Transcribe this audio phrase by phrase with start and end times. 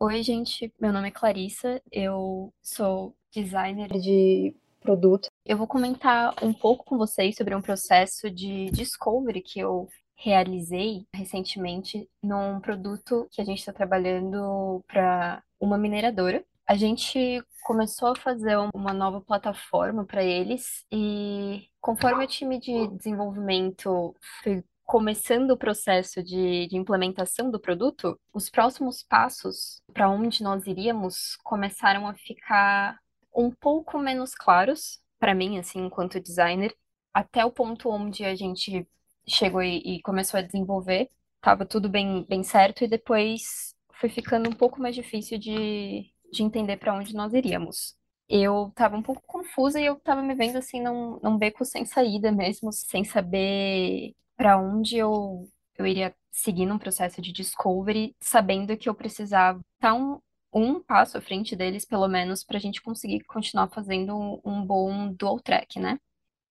[0.00, 0.72] Oi, gente.
[0.80, 1.82] Meu nome é Clarissa.
[1.90, 5.28] Eu sou designer de produto.
[5.44, 11.04] Eu vou comentar um pouco com vocês sobre um processo de discovery que eu realizei
[11.12, 16.44] recentemente num produto que a gente está trabalhando para uma mineradora.
[16.64, 22.86] A gente começou a fazer uma nova plataforma para eles e conforme o time de
[22.96, 30.42] desenvolvimento foi começando o processo de, de implementação do produto, os próximos passos para onde
[30.42, 32.98] nós iríamos começaram a ficar
[33.36, 36.74] um pouco menos claros para mim, assim, enquanto designer,
[37.12, 38.88] até o ponto onde a gente
[39.28, 44.48] chegou e, e começou a desenvolver, estava tudo bem, bem certo, e depois foi ficando
[44.48, 47.94] um pouco mais difícil de, de entender para onde nós iríamos.
[48.26, 51.84] Eu estava um pouco confusa e eu estava me vendo assim num, num beco sem
[51.84, 58.76] saída mesmo, sem saber para onde eu, eu iria seguir num processo de discovery, sabendo
[58.76, 60.20] que eu precisava estar um,
[60.54, 64.64] um passo à frente deles, pelo menos, para a gente conseguir continuar fazendo um, um
[64.64, 65.98] bom dual track, né?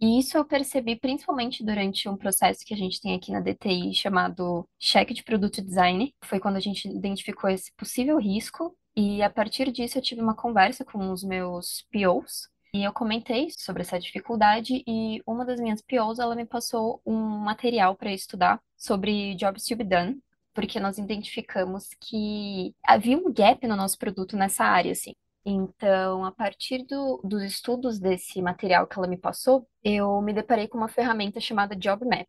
[0.00, 3.94] E isso eu percebi principalmente durante um processo que a gente tem aqui na DTI
[3.94, 6.12] chamado cheque de produto design.
[6.24, 10.34] Foi quando a gente identificou esse possível risco e a partir disso eu tive uma
[10.34, 15.80] conversa com os meus POs e eu comentei sobre essa dificuldade e uma das minhas
[15.80, 20.20] POs, ela me passou um material para estudar sobre jobs to be done,
[20.52, 25.14] porque nós identificamos que havia um gap no nosso produto nessa área, assim.
[25.46, 30.66] Então, a partir do, dos estudos desse material que ela me passou, eu me deparei
[30.66, 32.26] com uma ferramenta chamada Job Map.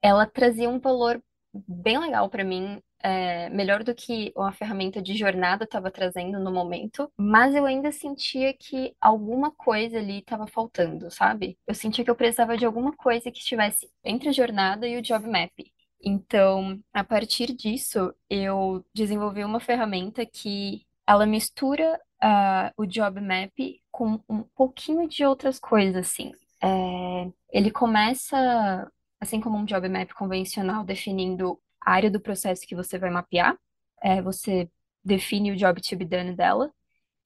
[0.00, 1.20] Ela trazia um valor
[1.52, 6.52] bem legal para mim, é, melhor do que uma ferramenta de jornada estava trazendo no
[6.52, 11.58] momento, mas eu ainda sentia que alguma coisa ali estava faltando, sabe?
[11.66, 15.02] Eu sentia que eu precisava de alguma coisa que estivesse entre a jornada e o
[15.02, 15.52] Job Map.
[16.00, 23.52] Então, a partir disso, eu desenvolvi uma ferramenta que ela mistura uh, o Job Map
[23.90, 26.32] com um pouquinho de outras coisas, assim.
[26.62, 32.98] É, ele começa, assim como um Job Map convencional, definindo área do processo que você
[32.98, 33.58] vai mapear.
[34.02, 34.70] É, você
[35.04, 36.72] define o Job to be done dela.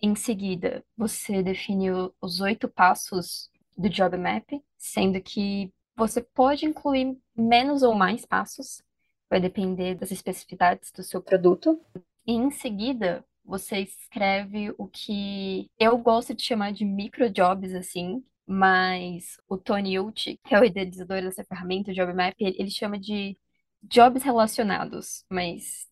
[0.01, 1.91] Em seguida, você define
[2.21, 8.83] os oito passos do Job Map, sendo que você pode incluir menos ou mais passos,
[9.29, 11.81] vai depender das especificidades do seu produto.
[12.27, 19.39] E em seguida, você escreve o que eu gosto de chamar de microjobs, assim, mas
[19.49, 22.99] o Tony Uchi, que é o idealizador dessa ferramenta, o Job Map, ele, ele chama
[22.99, 23.37] de
[23.83, 25.87] jobs relacionados, mas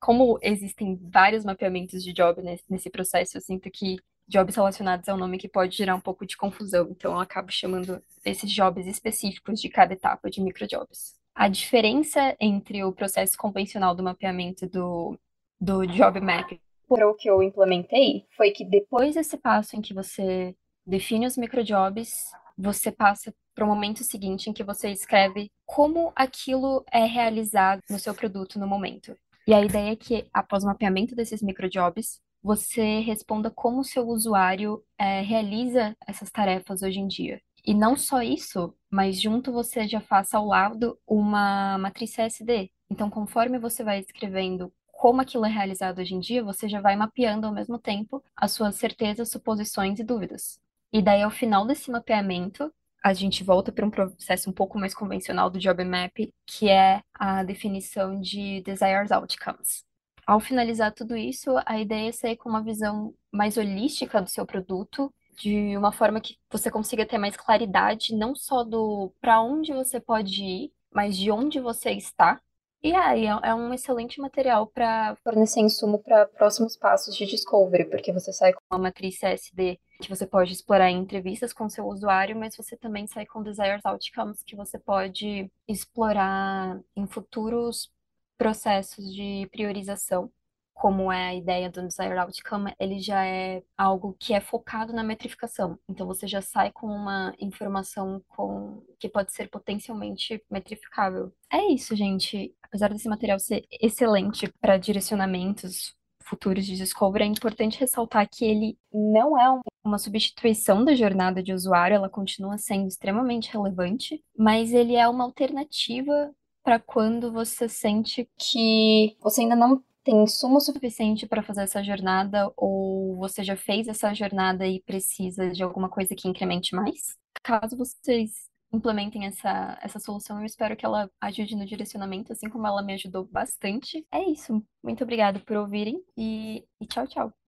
[0.00, 3.96] como existem vários mapeamentos de job nesse, nesse processo, eu sinto que
[4.28, 7.50] jobs relacionados é um nome que pode gerar um pouco de confusão, então eu acabo
[7.50, 11.14] chamando esses jobs específicos de cada etapa de microjobs.
[11.34, 15.18] A diferença entre o processo convencional do mapeamento do,
[15.60, 16.58] do job map
[16.88, 20.54] para o que eu implementei foi que depois desse passo em que você
[20.86, 26.84] define os microjobs, você passa para o momento seguinte em que você escreve como aquilo
[26.92, 29.16] é realizado no seu produto no momento.
[29.48, 34.06] E a ideia é que, após o mapeamento desses microjobs, você responda como o seu
[34.06, 37.40] usuário é, realiza essas tarefas hoje em dia.
[37.64, 42.70] E não só isso, mas junto você já faça ao lado uma matriz CSD.
[42.90, 46.94] Então, conforme você vai escrevendo como aquilo é realizado hoje em dia, você já vai
[46.94, 50.60] mapeando ao mesmo tempo as suas certezas, suposições e dúvidas.
[50.92, 52.72] E daí, ao final desse mapeamento,
[53.06, 56.12] a gente volta para um processo um pouco mais convencional do Job Map,
[56.44, 59.84] que é a definição de Desired Outcomes.
[60.26, 64.44] Ao finalizar tudo isso, a ideia é sair com uma visão mais holística do seu
[64.44, 69.72] produto, de uma forma que você consiga ter mais claridade, não só do para onde
[69.72, 72.40] você pode ir, mas de onde você está
[72.82, 77.84] e aí é, é um excelente material para fornecer insumo para próximos passos de discovery,
[77.90, 81.86] porque você sai com uma matriz CSD que você pode explorar em entrevistas com seu
[81.86, 87.90] usuário, mas você também sai com desired outcomes que você pode explorar em futuros
[88.36, 90.30] processos de priorização
[90.76, 95.02] como é a ideia do Desired Outcome, ele já é algo que é focado na
[95.02, 95.78] metrificação.
[95.88, 101.32] Então você já sai com uma informação com que pode ser potencialmente metrificável.
[101.50, 102.54] É isso, gente.
[102.76, 108.76] Apesar desse material ser excelente para direcionamentos futuros de Discovery, é importante ressaltar que ele
[108.92, 114.94] não é uma substituição da jornada de usuário, ela continua sendo extremamente relevante, mas ele
[114.94, 121.42] é uma alternativa para quando você sente que você ainda não tem insumo suficiente para
[121.42, 126.28] fazer essa jornada ou você já fez essa jornada e precisa de alguma coisa que
[126.28, 127.16] incremente mais?
[127.42, 130.40] Caso vocês implementem essa, essa solução.
[130.40, 134.06] Eu espero que ela ajude no direcionamento, assim como ela me ajudou bastante.
[134.12, 134.62] É isso.
[134.82, 137.36] Muito obrigada por ouvirem e, e tchau, tchau.